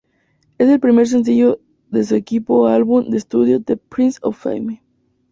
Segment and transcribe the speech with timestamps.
[0.57, 1.59] Es el primer sencillo
[1.91, 4.81] de su quinto álbum de estudio "The Price of Fame".